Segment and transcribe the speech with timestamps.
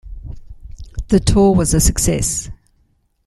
[1.09, 2.49] The tour was a success.